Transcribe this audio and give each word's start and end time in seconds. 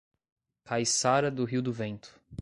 Caiçara 0.65 1.29
do 1.29 1.45
Rio 1.45 1.61
do 1.61 1.71
Vento 1.71 2.19